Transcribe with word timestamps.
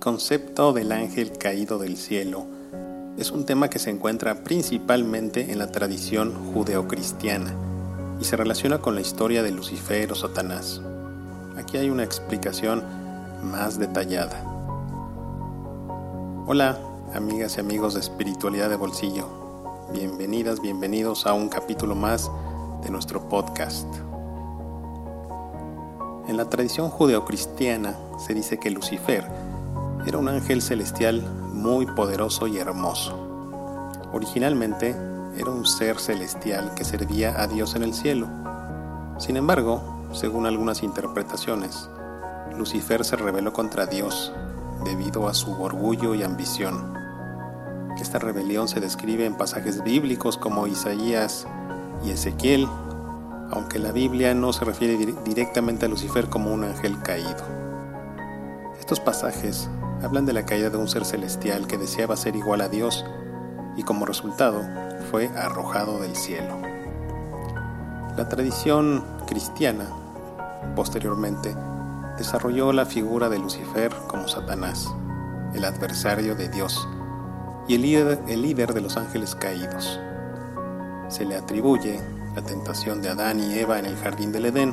Concepto 0.00 0.72
del 0.72 0.92
ángel 0.92 1.32
caído 1.36 1.78
del 1.78 1.96
cielo 1.96 2.46
es 3.18 3.30
un 3.30 3.46
tema 3.46 3.70
que 3.70 3.78
se 3.78 3.90
encuentra 3.90 4.44
principalmente 4.44 5.50
en 5.50 5.58
la 5.58 5.72
tradición 5.72 6.32
judeocristiana 6.52 7.54
y 8.20 8.24
se 8.24 8.36
relaciona 8.36 8.78
con 8.78 8.94
la 8.94 9.00
historia 9.00 9.42
de 9.42 9.50
Lucifer 9.50 10.12
o 10.12 10.14
Satanás. 10.14 10.82
Aquí 11.56 11.78
hay 11.78 11.90
una 11.90 12.04
explicación 12.04 12.84
más 13.42 13.78
detallada. 13.78 14.44
Hola, 16.46 16.78
amigas 17.14 17.56
y 17.56 17.60
amigos 17.60 17.94
de 17.94 18.00
Espiritualidad 18.00 18.68
de 18.68 18.76
Bolsillo. 18.76 19.28
Bienvenidas, 19.92 20.60
bienvenidos 20.60 21.26
a 21.26 21.32
un 21.32 21.48
capítulo 21.48 21.94
más 21.94 22.30
de 22.82 22.90
nuestro 22.90 23.28
podcast. 23.28 23.88
En 26.28 26.36
la 26.36 26.50
tradición 26.50 26.90
judeocristiana 26.90 27.96
se 28.24 28.34
dice 28.34 28.58
que 28.58 28.70
Lucifer 28.70 29.24
era 30.06 30.18
un 30.18 30.28
ángel 30.28 30.62
celestial 30.62 31.20
muy 31.52 31.84
poderoso 31.84 32.46
y 32.46 32.58
hermoso. 32.58 33.16
Originalmente 34.12 34.94
era 35.36 35.50
un 35.50 35.66
ser 35.66 35.98
celestial 35.98 36.72
que 36.74 36.84
servía 36.84 37.40
a 37.42 37.48
Dios 37.48 37.74
en 37.74 37.82
el 37.82 37.92
cielo. 37.92 38.28
Sin 39.18 39.36
embargo, 39.36 40.08
según 40.12 40.46
algunas 40.46 40.84
interpretaciones, 40.84 41.90
Lucifer 42.56 43.04
se 43.04 43.16
rebeló 43.16 43.52
contra 43.52 43.86
Dios 43.86 44.32
debido 44.84 45.28
a 45.28 45.34
su 45.34 45.60
orgullo 45.60 46.14
y 46.14 46.22
ambición. 46.22 46.94
Esta 48.00 48.18
rebelión 48.18 48.68
se 48.68 48.78
describe 48.78 49.26
en 49.26 49.36
pasajes 49.36 49.82
bíblicos 49.82 50.36
como 50.36 50.68
Isaías 50.68 51.48
y 52.04 52.10
Ezequiel, 52.10 52.68
aunque 53.50 53.78
la 53.80 53.90
Biblia 53.90 54.34
no 54.34 54.52
se 54.52 54.64
refiere 54.64 54.96
directamente 55.24 55.86
a 55.86 55.88
Lucifer 55.88 56.28
como 56.28 56.52
un 56.52 56.62
ángel 56.64 57.00
caído. 57.02 57.44
Estos 58.78 59.00
pasajes 59.00 59.68
hablan 60.06 60.24
de 60.24 60.32
la 60.32 60.46
caída 60.46 60.70
de 60.70 60.76
un 60.76 60.86
ser 60.86 61.04
celestial 61.04 61.66
que 61.66 61.78
deseaba 61.78 62.16
ser 62.16 62.36
igual 62.36 62.60
a 62.60 62.68
Dios 62.68 63.04
y 63.76 63.82
como 63.82 64.06
resultado 64.06 64.62
fue 65.10 65.28
arrojado 65.36 65.98
del 66.00 66.14
cielo. 66.14 66.60
La 68.16 68.28
tradición 68.28 69.04
cristiana, 69.26 69.86
posteriormente, 70.76 71.54
desarrolló 72.16 72.72
la 72.72 72.86
figura 72.86 73.28
de 73.28 73.40
Lucifer 73.40 73.92
como 74.06 74.28
Satanás, 74.28 74.88
el 75.54 75.64
adversario 75.64 76.36
de 76.36 76.48
Dios 76.48 76.88
y 77.66 77.74
el 77.74 77.82
líder, 77.82 78.22
el 78.28 78.42
líder 78.42 78.74
de 78.74 78.82
los 78.82 78.96
ángeles 78.96 79.34
caídos. 79.34 79.98
Se 81.08 81.24
le 81.24 81.34
atribuye 81.34 82.00
la 82.36 82.42
tentación 82.42 83.02
de 83.02 83.08
Adán 83.08 83.40
y 83.40 83.58
Eva 83.58 83.80
en 83.80 83.86
el 83.86 83.96
jardín 83.96 84.30
del 84.30 84.46
Edén 84.46 84.72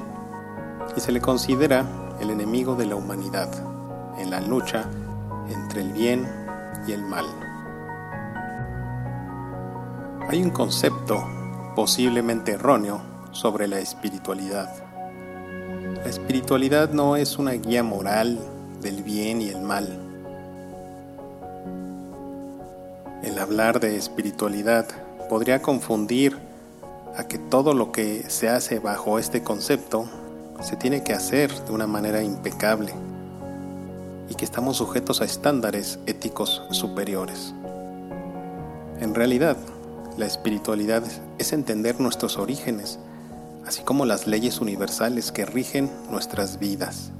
y 0.96 1.00
se 1.00 1.12
le 1.12 1.22
considera 1.22 1.86
el 2.22 2.30
enemigo 2.30 2.76
de 2.76 2.86
la 2.86 2.96
humanidad 2.96 3.50
en 4.20 4.30
la 4.30 4.40
lucha 4.40 4.86
entre 5.50 5.82
el 5.82 5.94
bien 5.94 6.28
y 6.88 6.92
el 6.92 7.04
mal. 7.04 7.26
Hay 10.30 10.42
un 10.42 10.50
concepto 10.50 11.24
posiblemente 11.76 12.54
erróneo 12.54 13.02
sobre 13.32 13.68
la 13.68 13.80
espiritualidad. 13.80 14.70
La 16.04 16.10
espiritualidad 16.10 16.92
no 16.92 17.16
es 17.16 17.38
una 17.38 17.52
guía 17.52 17.84
moral 17.84 18.40
del 18.82 19.04
bien 19.04 19.42
y 19.42 19.50
el 19.50 19.62
mal. 19.62 20.00
El 23.24 23.40
hablar 23.40 23.80
de 23.80 23.96
espiritualidad 23.98 24.86
podría 25.30 25.62
confundir 25.62 26.38
a 27.16 27.28
que 27.28 27.38
todo 27.38 27.74
lo 27.74 27.92
que 27.92 28.30
se 28.30 28.50
hace 28.50 28.80
bajo 28.80 29.20
este 29.20 29.44
concepto 29.44 30.10
se 30.62 30.76
tiene 30.76 31.04
que 31.04 31.14
hacer 31.14 31.52
de 31.66 31.72
una 31.72 31.88
manera 31.88 32.24
impecable 32.24 32.94
y 34.30 34.36
que 34.36 34.46
estamos 34.46 34.78
sujetos 34.78 35.22
a 35.22 35.26
estándares 35.26 36.00
éticos 36.06 36.62
superiores. 36.72 37.54
En 39.00 39.16
realidad, 39.16 39.58
la 40.18 40.26
espiritualidad 40.26 41.04
es 41.38 41.54
entender 41.54 42.00
nuestros 42.00 42.38
orígenes, 42.38 43.00
así 43.66 43.82
como 43.82 44.06
las 44.06 44.28
leyes 44.28 44.62
universales 44.62 45.32
que 45.32 45.46
rigen 45.46 45.90
nuestras 46.10 46.60
vidas. 46.60 47.12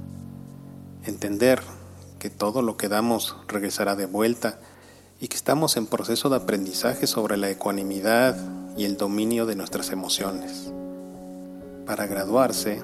Entender 1.04 1.60
que 2.18 2.30
todo 2.30 2.62
lo 2.62 2.76
que 2.76 2.88
damos 2.88 3.36
regresará 3.48 3.96
de 3.96 4.06
vuelta 4.06 4.58
y 5.20 5.28
que 5.28 5.36
estamos 5.36 5.76
en 5.76 5.86
proceso 5.86 6.30
de 6.30 6.36
aprendizaje 6.36 7.06
sobre 7.06 7.36
la 7.36 7.50
ecuanimidad 7.50 8.36
y 8.76 8.84
el 8.84 8.96
dominio 8.96 9.44
de 9.44 9.56
nuestras 9.56 9.90
emociones. 9.90 10.72
Para 11.86 12.06
graduarse, 12.06 12.82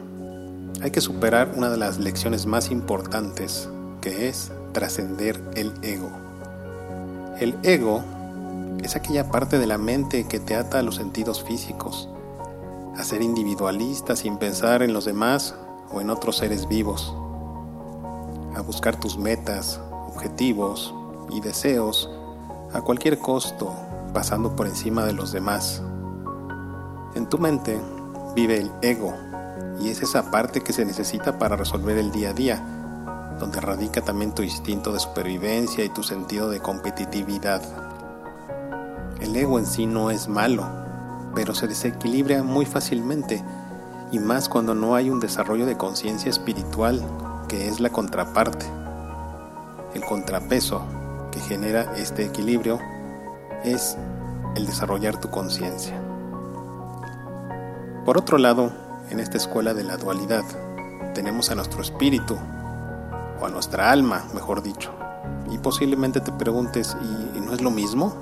hay 0.83 0.91
que 0.91 1.01
superar 1.01 1.53
una 1.57 1.71
de 1.71 1.79
las 1.79 1.99
lecciones 1.99 2.47
más 2.47 2.71
importantes 2.71 3.69
que 4.01 4.29
es 4.29 4.53
trascender 4.73 5.41
el 5.55 5.73
ego. 5.83 6.11
El 7.39 7.57
ego 7.63 8.03
es 8.83 8.97
aquella 8.97 9.31
parte 9.31 9.59
de 9.59 9.67
la 9.67 9.79
mente 9.79 10.27
que 10.27 10.41
te 10.41 10.57
ata 10.57 10.79
a 10.79 10.83
los 10.83 10.97
sentidos 10.97 11.43
físicos, 11.43 12.09
a 12.97 13.05
ser 13.05 13.23
individualista 13.23 14.17
sin 14.17 14.39
pensar 14.39 14.83
en 14.83 14.93
los 14.93 15.05
demás 15.05 15.55
o 15.93 16.01
en 16.01 16.11
otros 16.11 16.39
seres 16.39 16.69
vivos, 16.69 17.15
a 18.55 18.61
buscar 18.63 18.99
tus 18.99 19.19
metas, 19.19 19.81
objetivos 20.09 20.95
y 21.31 21.41
deseos 21.41 22.11
a 22.73 22.81
cualquier 22.81 23.19
costo, 23.19 23.75
pasando 24.13 24.57
por 24.57 24.67
encima 24.67 25.05
de 25.05 25.13
los 25.13 25.33
demás. 25.33 25.83
En 27.15 27.27
tu 27.27 27.39
mente 27.39 27.79
vive 28.35 28.59
el 28.59 28.71
ego 28.83 29.15
y 29.81 29.89
es 29.89 30.03
esa 30.03 30.31
parte 30.31 30.61
que 30.61 30.73
se 30.73 30.85
necesita 30.85 31.39
para 31.39 31.57
resolver 31.57 31.97
el 31.99 32.13
día 32.13 32.31
a 32.31 32.33
día 32.33 32.80
donde 33.41 33.61
radica 33.61 34.03
también 34.03 34.33
tu 34.33 34.43
instinto 34.43 34.93
de 34.93 35.01
supervivencia 35.01 35.85
y 35.85 35.89
tu 35.89 36.05
sentido 36.05 36.51
de 36.51 36.61
competitividad. 36.61 37.63
El 39.21 39.35
ego 39.35 39.59
en 39.59 39.67
sí 39.67 39.87
no 39.87 40.11
es 40.11 40.29
malo, 40.29 40.65
pero 41.35 41.55
se 41.55 41.67
desequilibra 41.67 42.43
muy 42.43 42.67
fácilmente, 42.67 43.43
y 44.13 44.19
más 44.19 44.49
cuando 44.49 44.75
no 44.75 44.95
hay 44.95 45.11
un 45.11 45.21
desarrollo 45.21 45.67
de 45.67 45.77
conciencia 45.77 46.31
espiritual, 46.31 47.03
que 47.49 47.69
es 47.69 47.81
la 47.81 47.91
contraparte. 47.91 48.67
El 49.95 50.05
contrapeso 50.05 50.83
que 51.33 51.41
genera 51.41 51.95
este 51.97 52.25
equilibrio 52.25 52.79
es 53.65 53.97
el 54.55 54.67
desarrollar 54.67 55.19
tu 55.19 55.31
conciencia. 55.31 56.01
Por 58.05 58.19
otro 58.19 58.39
lado, 58.39 58.73
en 59.11 59.21
esta 59.21 59.37
escuela 59.37 59.75
de 59.75 59.85
la 59.85 59.97
dualidad, 59.97 60.45
tenemos 61.15 61.51
a 61.51 61.55
nuestro 61.55 61.83
espíritu, 61.83 62.37
o 63.41 63.47
a 63.47 63.51
nuestra 63.51 63.91
alma, 63.91 64.25
mejor 64.35 64.63
dicho. 64.63 64.91
Y 65.51 65.59
posiblemente 65.59 66.21
te 66.21 66.33
preguntes, 66.33 66.97
¿y 67.35 67.41
no 67.41 67.53
es 67.53 67.61
lo 67.61 67.71
mismo? 67.71 68.15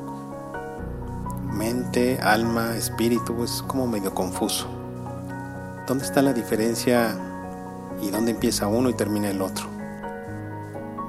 Mente, 1.53 2.21
alma, 2.23 2.77
espíritu, 2.77 3.43
es 3.45 3.63
como 3.63 3.87
medio 3.87 4.15
confuso. 4.15 4.67
¿Dónde 5.87 6.05
está 6.05 6.23
la 6.23 6.33
diferencia 6.33 7.17
y 8.01 8.11
dónde 8.11 8.31
empieza 8.31 8.67
uno 8.69 8.91
y 8.91 8.95
termina 8.95 9.31
el 9.31 9.43
otro? 9.43 9.67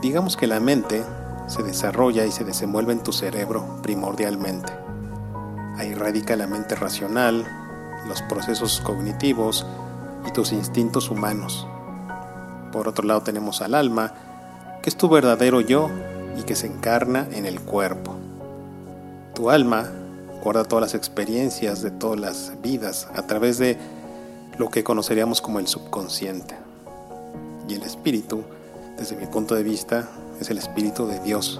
Digamos 0.01 0.37
que 0.37 0.47
la 0.47 0.59
mente 0.59 1.03
se 1.47 1.63
desarrolla 1.63 2.25
y 2.25 2.31
se 2.31 2.45
desenvuelve 2.45 2.93
en 2.93 3.03
tu 3.03 3.11
cerebro 3.11 3.79
primordialmente. 3.81 4.71
Ahí 5.77 5.93
radica 5.93 6.35
la 6.35 6.47
mente 6.47 6.75
racional, 6.75 7.45
los 8.07 8.21
procesos 8.23 8.81
cognitivos 8.81 9.65
y 10.27 10.31
tus 10.31 10.51
instintos 10.51 11.09
humanos. 11.09 11.67
Por 12.71 12.87
otro 12.87 13.05
lado 13.05 13.21
tenemos 13.21 13.61
al 13.61 13.75
alma, 13.75 14.13
que 14.81 14.89
es 14.89 14.95
tu 14.95 15.09
verdadero 15.09 15.61
yo 15.61 15.89
y 16.37 16.43
que 16.43 16.55
se 16.55 16.67
encarna 16.67 17.27
en 17.31 17.45
el 17.45 17.59
cuerpo. 17.61 18.15
Tu 19.33 19.49
alma 19.49 19.89
guarda 20.43 20.63
todas 20.63 20.81
las 20.81 20.95
experiencias 20.95 21.81
de 21.81 21.91
todas 21.91 22.19
las 22.19 22.53
vidas 22.61 23.07
a 23.15 23.23
través 23.23 23.57
de 23.57 23.77
lo 24.57 24.69
que 24.69 24.83
conoceríamos 24.83 25.41
como 25.41 25.59
el 25.59 25.67
subconsciente. 25.67 26.55
Y 27.67 27.75
el 27.75 27.83
espíritu, 27.83 28.43
desde 28.97 29.15
mi 29.15 29.25
punto 29.25 29.55
de 29.55 29.63
vista, 29.63 30.07
es 30.39 30.49
el 30.49 30.57
espíritu 30.57 31.07
de 31.07 31.19
Dios. 31.19 31.59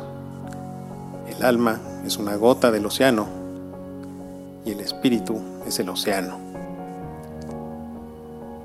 El 1.27 1.43
alma 1.45 1.79
es 2.05 2.17
una 2.17 2.35
gota 2.35 2.71
del 2.71 2.85
océano 2.85 3.27
y 4.65 4.71
el 4.71 4.79
espíritu 4.79 5.39
es 5.65 5.79
el 5.79 5.89
océano. 5.89 6.37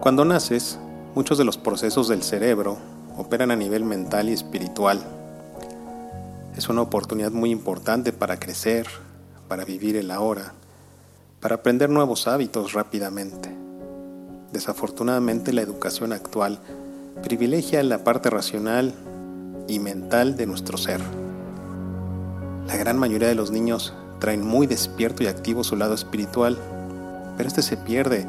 Cuando 0.00 0.24
naces, 0.24 0.78
Muchos 1.14 1.38
de 1.38 1.44
los 1.44 1.58
procesos 1.58 2.08
del 2.08 2.24
cerebro 2.24 2.76
operan 3.16 3.52
a 3.52 3.56
nivel 3.56 3.84
mental 3.84 4.28
y 4.28 4.32
espiritual. 4.32 5.00
Es 6.56 6.68
una 6.68 6.82
oportunidad 6.82 7.30
muy 7.30 7.52
importante 7.52 8.12
para 8.12 8.40
crecer, 8.40 8.88
para 9.46 9.64
vivir 9.64 9.94
el 9.96 10.10
ahora, 10.10 10.54
para 11.38 11.54
aprender 11.54 11.88
nuevos 11.88 12.26
hábitos 12.26 12.72
rápidamente. 12.72 13.48
Desafortunadamente 14.52 15.52
la 15.52 15.62
educación 15.62 16.12
actual 16.12 16.58
privilegia 17.22 17.80
la 17.84 18.02
parte 18.02 18.28
racional 18.28 18.92
y 19.68 19.78
mental 19.78 20.36
de 20.36 20.46
nuestro 20.46 20.78
ser. 20.78 21.00
La 22.66 22.76
gran 22.76 22.98
mayoría 22.98 23.28
de 23.28 23.36
los 23.36 23.52
niños 23.52 23.94
traen 24.18 24.44
muy 24.44 24.66
despierto 24.66 25.22
y 25.22 25.28
activo 25.28 25.62
su 25.62 25.76
lado 25.76 25.94
espiritual, 25.94 26.58
pero 27.36 27.48
este 27.48 27.62
se 27.62 27.76
pierde 27.76 28.26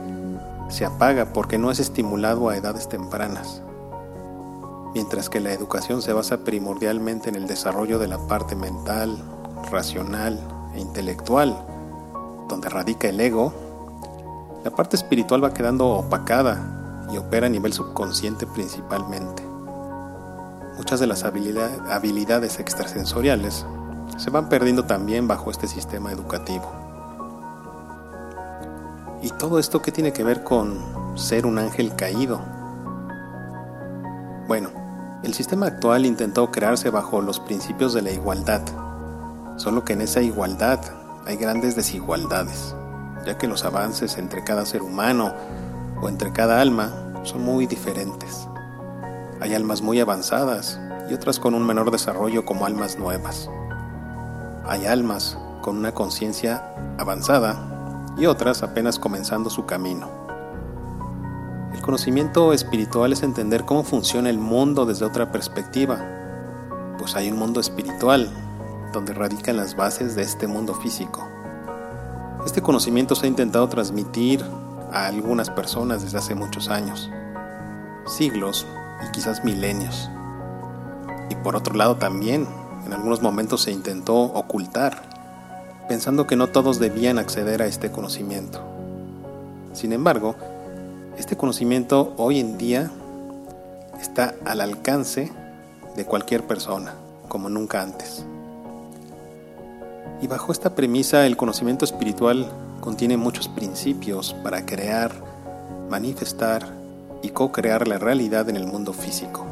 se 0.69 0.85
apaga 0.85 1.33
porque 1.33 1.57
no 1.57 1.71
es 1.71 1.79
estimulado 1.79 2.49
a 2.49 2.57
edades 2.57 2.89
tempranas. 2.89 3.61
mientras 4.93 5.29
que 5.29 5.41
la 5.41 5.51
educación 5.51 6.01
se 6.01 6.13
basa 6.13 6.45
primordialmente 6.45 7.27
en 7.27 7.35
el 7.35 7.47
desarrollo 7.47 7.99
de 7.99 8.07
la 8.07 8.17
parte 8.27 8.55
mental, 8.55 9.17
racional 9.69 10.39
e 10.73 10.79
intelectual, 10.79 11.53
donde 12.47 12.69
radica 12.69 13.09
el 13.09 13.19
ego, 13.19 13.53
la 14.63 14.71
parte 14.71 14.95
espiritual 14.95 15.43
va 15.43 15.53
quedando 15.53 15.89
opacada 15.89 17.07
y 17.11 17.17
opera 17.17 17.47
a 17.47 17.49
nivel 17.49 17.73
subconsciente 17.73 18.47
principalmente. 18.47 19.43
Muchas 20.77 21.01
de 21.01 21.07
las 21.07 21.25
habilidades 21.25 22.59
extrasensoriales 22.59 23.65
se 24.17 24.29
van 24.29 24.47
perdiendo 24.47 24.85
también 24.85 25.27
bajo 25.27 25.51
este 25.51 25.67
sistema 25.67 26.11
educativo. 26.13 26.84
¿Y 29.21 29.29
todo 29.29 29.59
esto 29.59 29.81
qué 29.81 29.91
tiene 29.91 30.13
que 30.13 30.23
ver 30.23 30.43
con 30.43 30.79
ser 31.15 31.45
un 31.45 31.57
ángel 31.57 31.95
caído? 31.95 32.41
Bueno, 34.47 34.69
el 35.23 35.33
sistema 35.33 35.67
actual 35.67 36.05
intentó 36.05 36.51
crearse 36.51 36.89
bajo 36.89 37.21
los 37.21 37.39
principios 37.39 37.93
de 37.93 38.01
la 38.01 38.11
igualdad, 38.11 38.61
solo 39.55 39.83
que 39.83 39.93
en 39.93 40.01
esa 40.01 40.21
igualdad 40.21 40.79
hay 41.25 41.37
grandes 41.37 41.75
desigualdades, 41.75 42.75
ya 43.25 43.37
que 43.37 43.47
los 43.47 43.65
avances 43.65 44.17
entre 44.17 44.43
cada 44.43 44.65
ser 44.65 44.83
humano 44.83 45.33
o 46.01 46.09
entre 46.09 46.31
cada 46.31 46.61
alma 46.61 46.91
son 47.23 47.43
muy 47.43 47.65
diferentes. 47.65 48.47
Hay 49.41 49.55
almas 49.55 49.81
muy 49.81 49.99
avanzadas 49.99 50.79
y 51.09 51.13
otras 51.13 51.39
con 51.39 51.55
un 51.55 51.65
menor 51.65 51.89
desarrollo 51.89 52.45
como 52.45 52.65
almas 52.65 52.99
nuevas. 52.99 53.49
Hay 54.65 54.85
almas 54.85 55.37
con 55.61 55.77
una 55.77 55.93
conciencia 55.93 56.63
avanzada 56.99 57.74
y 58.17 58.25
otras 58.25 58.63
apenas 58.63 58.99
comenzando 58.99 59.49
su 59.49 59.65
camino. 59.65 60.09
El 61.73 61.81
conocimiento 61.81 62.53
espiritual 62.53 63.13
es 63.13 63.23
entender 63.23 63.65
cómo 63.65 63.83
funciona 63.83 64.29
el 64.29 64.39
mundo 64.39 64.85
desde 64.85 65.05
otra 65.05 65.31
perspectiva, 65.31 65.99
pues 66.97 67.15
hay 67.15 67.29
un 67.29 67.37
mundo 67.37 67.59
espiritual 67.59 68.31
donde 68.93 69.13
radican 69.13 69.57
las 69.57 69.75
bases 69.75 70.15
de 70.15 70.23
este 70.23 70.47
mundo 70.47 70.73
físico. 70.73 71.27
Este 72.45 72.61
conocimiento 72.61 73.15
se 73.15 73.25
ha 73.25 73.29
intentado 73.29 73.67
transmitir 73.67 74.43
a 74.93 75.07
algunas 75.07 75.49
personas 75.49 76.03
desde 76.03 76.17
hace 76.17 76.35
muchos 76.35 76.69
años, 76.69 77.09
siglos 78.05 78.65
y 79.05 79.11
quizás 79.11 79.43
milenios. 79.43 80.09
Y 81.29 81.35
por 81.35 81.55
otro 81.55 81.75
lado 81.75 81.97
también 81.97 82.47
en 82.85 82.93
algunos 82.93 83.21
momentos 83.21 83.63
se 83.63 83.71
intentó 83.71 84.15
ocultar, 84.15 85.14
pensando 85.87 86.27
que 86.27 86.35
no 86.35 86.47
todos 86.47 86.79
debían 86.79 87.19
acceder 87.19 87.61
a 87.61 87.67
este 87.67 87.91
conocimiento. 87.91 88.61
Sin 89.73 89.93
embargo, 89.93 90.35
este 91.17 91.37
conocimiento 91.37 92.13
hoy 92.17 92.39
en 92.39 92.57
día 92.57 92.91
está 94.01 94.35
al 94.45 94.61
alcance 94.61 95.31
de 95.95 96.05
cualquier 96.05 96.43
persona, 96.43 96.95
como 97.27 97.49
nunca 97.49 97.81
antes. 97.81 98.25
Y 100.21 100.27
bajo 100.27 100.51
esta 100.51 100.75
premisa, 100.75 101.25
el 101.25 101.37
conocimiento 101.37 101.85
espiritual 101.85 102.49
contiene 102.81 103.17
muchos 103.17 103.47
principios 103.47 104.33
para 104.43 104.65
crear, 104.65 105.11
manifestar 105.89 106.67
y 107.21 107.29
co-crear 107.29 107.87
la 107.87 107.97
realidad 107.97 108.49
en 108.49 108.55
el 108.55 108.65
mundo 108.65 108.93
físico. 108.93 109.45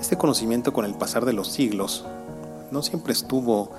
Este 0.00 0.16
conocimiento 0.16 0.72
con 0.72 0.84
el 0.84 0.94
pasar 0.94 1.24
de 1.24 1.32
los 1.32 1.48
siglos 1.48 2.04
no 2.70 2.82
siempre 2.82 3.12
estuvo 3.12 3.70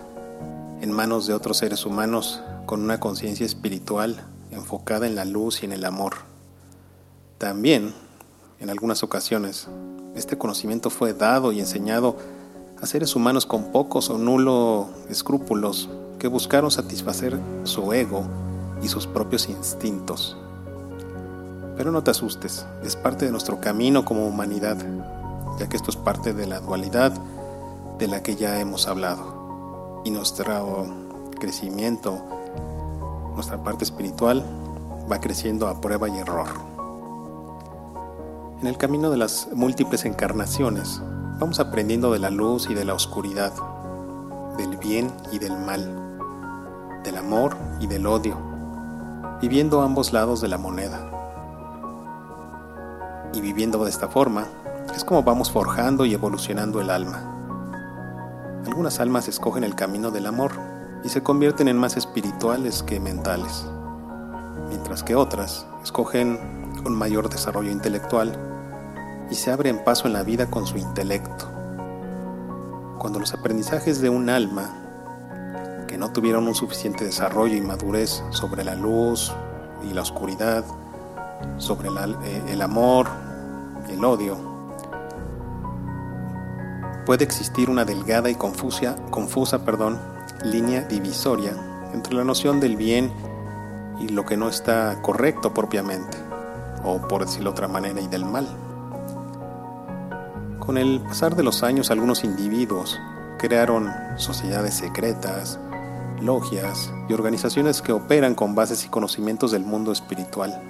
en 0.81 0.91
manos 0.91 1.27
de 1.27 1.33
otros 1.33 1.57
seres 1.57 1.85
humanos 1.85 2.41
con 2.65 2.81
una 2.81 2.99
conciencia 2.99 3.45
espiritual 3.45 4.25
enfocada 4.51 5.07
en 5.07 5.15
la 5.15 5.25
luz 5.25 5.61
y 5.61 5.65
en 5.65 5.71
el 5.71 5.85
amor. 5.85 6.15
También, 7.37 7.93
en 8.59 8.69
algunas 8.69 9.03
ocasiones, 9.03 9.67
este 10.15 10.37
conocimiento 10.37 10.89
fue 10.89 11.13
dado 11.13 11.51
y 11.51 11.59
enseñado 11.59 12.17
a 12.81 12.85
seres 12.85 13.15
humanos 13.15 13.45
con 13.45 13.71
pocos 13.71 14.09
o 14.09 14.17
nulos 14.17 14.87
escrúpulos 15.09 15.89
que 16.19 16.27
buscaron 16.27 16.71
satisfacer 16.71 17.39
su 17.63 17.93
ego 17.93 18.25
y 18.83 18.89
sus 18.89 19.07
propios 19.07 19.47
instintos. 19.47 20.35
Pero 21.77 21.91
no 21.91 22.03
te 22.03 22.11
asustes, 22.11 22.65
es 22.83 22.95
parte 22.95 23.25
de 23.25 23.31
nuestro 23.31 23.61
camino 23.61 24.03
como 24.03 24.27
humanidad 24.27 24.77
ya 25.59 25.69
que 25.69 25.77
esto 25.77 25.91
es 25.91 25.97
parte 25.97 26.33
de 26.33 26.47
la 26.47 26.59
dualidad 26.59 27.13
de 27.99 28.07
la 28.07 28.23
que 28.23 28.35
ya 28.35 28.59
hemos 28.59 28.87
hablado. 28.87 29.40
Y 30.03 30.11
nuestro 30.11 30.85
crecimiento, 31.39 32.17
nuestra 33.35 33.63
parte 33.63 33.83
espiritual, 33.83 34.43
va 35.11 35.19
creciendo 35.19 35.67
a 35.67 35.79
prueba 35.81 36.09
y 36.09 36.17
error. 36.17 36.47
En 38.61 38.67
el 38.67 38.77
camino 38.77 39.09
de 39.09 39.17
las 39.17 39.47
múltiples 39.53 40.05
encarnaciones, 40.05 41.01
vamos 41.39 41.59
aprendiendo 41.59 42.11
de 42.11 42.19
la 42.19 42.29
luz 42.29 42.69
y 42.69 42.75
de 42.75 42.85
la 42.85 42.93
oscuridad, 42.93 43.51
del 44.57 44.77
bien 44.77 45.11
y 45.31 45.39
del 45.39 45.57
mal, 45.57 47.01
del 47.03 47.17
amor 47.17 47.57
y 47.79 47.87
del 47.87 48.05
odio, 48.05 48.37
viviendo 49.41 49.81
ambos 49.81 50.13
lados 50.13 50.41
de 50.41 50.47
la 50.47 50.59
moneda. 50.59 51.09
Y 53.33 53.41
viviendo 53.41 53.83
de 53.83 53.89
esta 53.89 54.07
forma, 54.07 54.45
es 54.95 55.03
como 55.03 55.23
vamos 55.23 55.51
forjando 55.51 56.05
y 56.05 56.13
evolucionando 56.13 56.81
el 56.81 56.91
alma. 56.91 57.40
Algunas 58.71 59.01
almas 59.01 59.27
escogen 59.27 59.65
el 59.65 59.75
camino 59.75 60.11
del 60.11 60.25
amor 60.25 60.53
y 61.03 61.09
se 61.09 61.21
convierten 61.21 61.67
en 61.67 61.75
más 61.75 61.97
espirituales 61.97 62.83
que 62.83 63.01
mentales, 63.01 63.65
mientras 64.69 65.03
que 65.03 65.13
otras 65.13 65.67
escogen 65.83 66.39
un 66.85 66.95
mayor 66.95 67.29
desarrollo 67.29 67.69
intelectual 67.69 68.33
y 69.29 69.35
se 69.35 69.51
abren 69.51 69.83
paso 69.83 70.07
en 70.07 70.13
la 70.13 70.23
vida 70.23 70.49
con 70.49 70.65
su 70.65 70.77
intelecto. 70.77 71.51
Cuando 72.97 73.19
los 73.19 73.33
aprendizajes 73.33 73.99
de 73.99 74.07
un 74.07 74.29
alma 74.29 74.73
que 75.89 75.97
no 75.97 76.13
tuvieron 76.13 76.47
un 76.47 76.55
suficiente 76.55 77.03
desarrollo 77.03 77.57
y 77.57 77.61
madurez 77.61 78.23
sobre 78.29 78.63
la 78.63 78.75
luz 78.75 79.33
y 79.83 79.93
la 79.93 80.01
oscuridad, 80.01 80.63
sobre 81.57 81.89
eh, 81.89 82.43
el, 82.47 82.61
amor 82.61 83.07
el 83.89 84.05
odio, 84.05 84.50
puede 87.11 87.25
existir 87.25 87.69
una 87.69 87.83
delgada 87.83 88.29
y 88.29 88.35
confusa, 88.35 88.95
confusa 89.09 89.65
perdón, 89.65 89.99
línea 90.45 90.83
divisoria 90.83 91.51
entre 91.93 92.13
la 92.13 92.23
noción 92.23 92.61
del 92.61 92.77
bien 92.77 93.11
y 93.99 94.07
lo 94.07 94.23
que 94.23 94.37
no 94.37 94.47
está 94.47 95.01
correcto 95.01 95.53
propiamente, 95.53 96.17
o 96.85 97.05
por 97.09 97.25
decirlo 97.25 97.49
de 97.49 97.55
otra 97.55 97.67
manera, 97.67 97.99
y 97.99 98.07
del 98.07 98.23
mal. 98.23 98.47
Con 100.59 100.77
el 100.77 101.01
pasar 101.01 101.35
de 101.35 101.43
los 101.43 101.63
años, 101.63 101.91
algunos 101.91 102.23
individuos 102.23 102.97
crearon 103.37 103.91
sociedades 104.15 104.75
secretas, 104.75 105.59
logias 106.21 106.93
y 107.09 107.13
organizaciones 107.13 107.81
que 107.81 107.91
operan 107.91 108.35
con 108.35 108.55
bases 108.55 108.85
y 108.85 108.87
conocimientos 108.87 109.51
del 109.51 109.65
mundo 109.65 109.91
espiritual, 109.91 110.61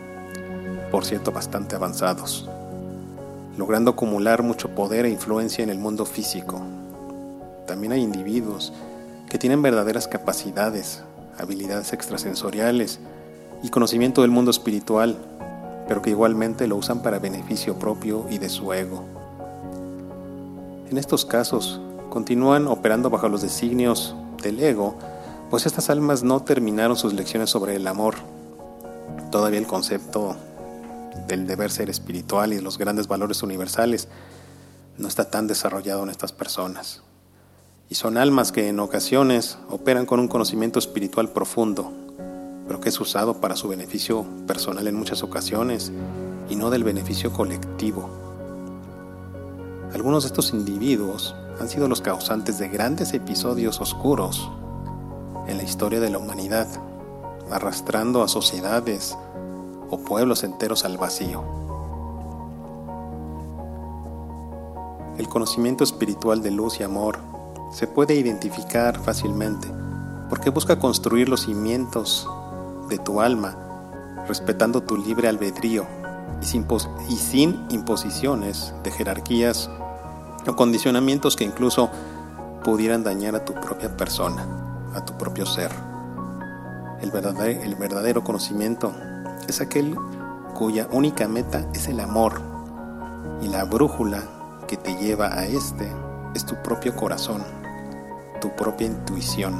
por 0.90 1.06
cierto 1.06 1.32
bastante 1.32 1.76
avanzados 1.76 2.50
logrando 3.62 3.92
acumular 3.92 4.42
mucho 4.42 4.70
poder 4.70 5.06
e 5.06 5.12
influencia 5.12 5.64
en 5.64 5.70
el 5.70 5.78
mundo 5.78 6.08
físico. 6.08 6.64
También 7.68 7.94
hay 7.94 8.02
individuos 8.02 8.74
que 9.30 9.38
tienen 9.38 9.62
verdaderas 9.62 10.08
capacidades, 10.08 11.04
habilidades 11.38 11.94
extrasensoriales 11.94 13.00
y 13.62 13.70
conocimiento 13.70 14.24
del 14.24 14.32
mundo 14.32 14.50
espiritual, 14.50 15.16
pero 15.88 16.02
que 16.02 16.10
igualmente 16.10 16.66
lo 16.66 16.76
usan 16.76 17.04
para 17.04 17.20
beneficio 17.20 17.78
propio 17.78 18.26
y 18.32 18.40
de 18.40 18.50
su 18.50 18.74
ego. 18.74 19.04
En 20.90 20.98
estos 20.98 21.24
casos, 21.24 21.80
continúan 22.10 22.66
operando 22.66 23.12
bajo 23.12 23.30
los 23.30 23.44
designios 23.44 24.16
del 24.42 24.60
ego, 24.60 24.96
pues 25.52 25.68
estas 25.68 25.92
almas 25.92 26.24
no 26.24 26.40
terminaron 26.40 26.98
sus 26.98 27.14
lecciones 27.14 27.52
sobre 27.52 27.76
el 27.76 27.86
amor. 27.86 28.16
Todavía 29.30 29.60
el 29.60 29.68
concepto 29.68 30.36
del 31.28 31.48
deber 31.48 31.72
ser 31.72 31.90
espiritual 31.90 32.54
y 32.54 32.58
de 32.58 32.62
los 32.62 32.78
grandes 32.78 33.08
valores 33.08 33.44
universales 33.44 34.08
no 34.98 35.08
está 35.08 35.30
tan 35.30 35.48
desarrollado 35.48 36.04
en 36.04 36.10
estas 36.10 36.32
personas. 36.32 37.02
Y 37.90 37.96
son 37.96 38.18
almas 38.18 38.52
que 38.52 38.70
en 38.70 38.80
ocasiones 38.80 39.58
operan 39.70 40.06
con 40.06 40.20
un 40.20 40.28
conocimiento 40.28 40.80
espiritual 40.80 41.30
profundo, 41.30 41.92
pero 42.68 42.80
que 42.80 42.90
es 42.90 43.00
usado 43.00 43.42
para 43.42 43.56
su 43.56 43.68
beneficio 43.68 44.26
personal 44.48 44.88
en 44.88 44.96
muchas 44.96 45.24
ocasiones 45.24 45.92
y 46.50 46.56
no 46.56 46.70
del 46.70 46.84
beneficio 46.84 47.34
colectivo. 47.34 48.10
Algunos 49.94 50.24
de 50.24 50.28
estos 50.28 50.54
individuos 50.54 51.36
han 51.60 51.68
sido 51.68 51.88
los 51.88 52.02
causantes 52.02 52.58
de 52.60 52.70
grandes 52.70 53.14
episodios 53.14 53.82
oscuros 53.82 54.50
en 55.48 55.58
la 55.58 55.64
historia 55.64 56.00
de 56.00 56.10
la 56.10 56.18
humanidad, 56.18 56.68
arrastrando 57.50 58.24
a 58.24 58.30
sociedades, 58.30 59.18
o 59.92 60.00
pueblos 60.00 60.44
enteros 60.44 60.84
al 60.86 60.98
vacío. 60.98 61.44
El 65.18 65.28
conocimiento 65.28 65.84
espiritual 65.84 66.42
de 66.42 66.50
luz 66.50 66.80
y 66.80 66.84
amor 66.84 67.20
se 67.72 67.86
puede 67.86 68.16
identificar 68.16 68.98
fácilmente 68.98 69.68
porque 70.30 70.50
busca 70.50 70.80
construir 70.80 71.30
los 71.30 71.42
cimientos 71.42 72.28
de 72.90 72.98
tu 72.98 73.22
alma, 73.22 73.56
respetando 74.28 74.82
tu 74.82 74.98
libre 74.98 75.28
albedrío 75.28 75.86
y 76.42 76.46
sin, 76.46 76.66
y 77.10 77.16
sin 77.18 77.66
imposiciones 77.70 78.74
de 78.84 78.92
jerarquías 78.92 79.70
o 80.48 80.56
condicionamientos 80.56 81.36
que 81.36 81.44
incluso 81.44 81.90
pudieran 82.64 83.04
dañar 83.04 83.36
a 83.36 83.44
tu 83.46 83.54
propia 83.54 83.96
persona, 83.96 84.46
a 84.96 85.04
tu 85.06 85.18
propio 85.18 85.46
ser. 85.46 85.72
El 87.02 87.12
verdadero, 87.12 87.62
el 87.62 87.76
verdadero 87.76 88.24
conocimiento 88.24 88.94
es 89.48 89.62
aquel 89.62 89.96
cuya 90.54 90.88
única 90.92 91.28
meta 91.28 91.68
es 91.74 91.88
el 91.88 92.00
amor 92.00 92.42
y 93.42 93.48
la 93.48 93.64
brújula 93.64 94.24
que 94.68 94.78
te 94.78 94.96
lleva 94.96 95.28
a 95.34 95.46
este 95.46 95.92
es 96.36 96.46
tu 96.46 96.56
propio 96.62 96.96
corazón, 96.96 97.44
tu 98.40 98.56
propia 98.56 98.88
intuición. 98.88 99.54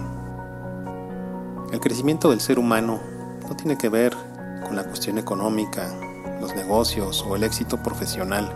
El 1.72 1.80
crecimiento 1.80 2.30
del 2.30 2.42
ser 2.42 2.60
humano 2.60 3.00
no 3.48 3.56
tiene 3.56 3.78
que 3.78 3.90
ver 3.90 4.16
con 4.66 4.76
la 4.76 4.84
cuestión 4.84 5.18
económica, 5.18 5.90
los 6.40 6.56
negocios 6.56 7.26
o 7.28 7.36
el 7.36 7.44
éxito 7.44 7.78
profesional. 7.82 8.52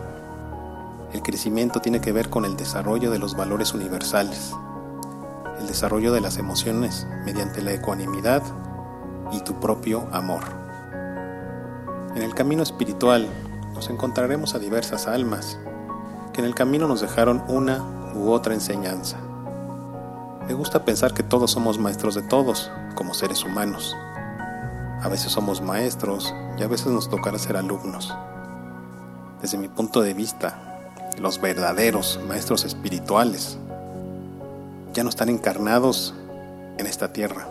El 1.12 1.22
crecimiento 1.22 1.80
tiene 1.80 2.00
que 2.00 2.12
ver 2.12 2.30
con 2.30 2.44
el 2.44 2.56
desarrollo 2.56 3.10
de 3.10 3.18
los 3.18 3.36
valores 3.36 3.74
universales, 3.74 4.52
el 5.58 5.66
desarrollo 5.66 6.12
de 6.12 6.20
las 6.20 6.36
emociones 6.38 7.06
mediante 7.24 7.62
la 7.62 7.72
ecuanimidad 7.72 8.42
y 9.32 9.40
tu 9.40 9.58
propio 9.60 10.08
amor. 10.12 10.65
En 12.16 12.22
el 12.22 12.34
camino 12.34 12.62
espiritual 12.62 13.28
nos 13.74 13.90
encontraremos 13.90 14.54
a 14.54 14.58
diversas 14.58 15.06
almas 15.06 15.58
que 16.32 16.40
en 16.40 16.46
el 16.46 16.54
camino 16.54 16.88
nos 16.88 17.02
dejaron 17.02 17.44
una 17.46 17.84
u 18.14 18.30
otra 18.30 18.54
enseñanza. 18.54 19.18
Me 20.48 20.54
gusta 20.54 20.86
pensar 20.86 21.12
que 21.12 21.22
todos 21.22 21.50
somos 21.50 21.78
maestros 21.78 22.14
de 22.14 22.22
todos, 22.22 22.70
como 22.94 23.12
seres 23.12 23.44
humanos. 23.44 23.94
A 25.02 25.08
veces 25.10 25.30
somos 25.30 25.60
maestros 25.60 26.34
y 26.58 26.62
a 26.62 26.68
veces 26.68 26.86
nos 26.86 27.10
tocará 27.10 27.38
ser 27.38 27.58
alumnos. 27.58 28.16
Desde 29.42 29.58
mi 29.58 29.68
punto 29.68 30.00
de 30.00 30.14
vista, 30.14 30.80
los 31.20 31.38
verdaderos 31.38 32.18
maestros 32.26 32.64
espirituales 32.64 33.58
ya 34.94 35.02
no 35.04 35.10
están 35.10 35.28
encarnados 35.28 36.14
en 36.78 36.86
esta 36.86 37.12
tierra 37.12 37.46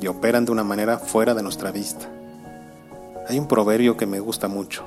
y 0.00 0.06
operan 0.06 0.46
de 0.46 0.52
una 0.52 0.64
manera 0.64 0.98
fuera 0.98 1.34
de 1.34 1.42
nuestra 1.42 1.72
vista. 1.72 2.08
Hay 3.28 3.38
un 3.38 3.46
proverbio 3.46 3.98
que 3.98 4.06
me 4.06 4.20
gusta 4.20 4.48
mucho, 4.48 4.84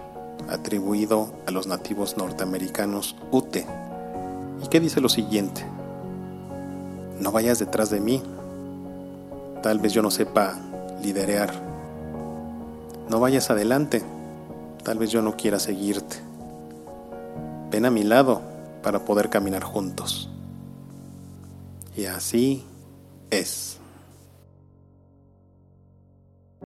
atribuido 0.50 1.32
a 1.46 1.52
los 1.52 1.68
nativos 1.68 2.18
norteamericanos 2.18 3.16
Ute, 3.30 3.68
y 4.64 4.68
que 4.68 4.80
dice 4.80 5.00
lo 5.00 5.10
siguiente, 5.10 5.64
no 7.20 7.32
vayas 7.32 7.60
detrás 7.60 7.92
de 7.92 8.00
mí, 8.00 8.24
tal 9.62 9.78
vez 9.78 9.94
yo 9.94 10.02
no 10.02 10.10
sepa 10.10 10.58
liderear, 11.04 11.54
no 13.12 13.20
vayas 13.20 13.52
adelante, 13.52 14.02
tal 14.84 14.98
vez 14.98 15.12
yo 15.12 15.22
no 15.22 15.38
quiera 15.38 15.60
seguirte, 15.60 16.18
ven 17.70 17.86
a 17.86 17.92
mi 17.92 18.02
lado 18.02 18.42
para 18.82 19.06
poder 19.06 19.30
caminar 19.30 19.64
juntos. 19.64 20.32
Y 21.96 22.06
así 22.06 22.66
es. 23.30 23.81